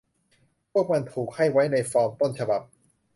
[0.71, 2.61] พวกมันถูกให้ไว้ในฟอร์มต้นฉบับ